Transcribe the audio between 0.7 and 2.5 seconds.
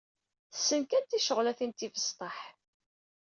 kan ticeɣlatin tibesṭaḥ.